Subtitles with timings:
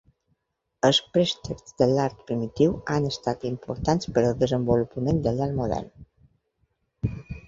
[0.87, 5.93] Els préstecs de l'art primitiu han estat importants per al desenvolupament de l'art modern.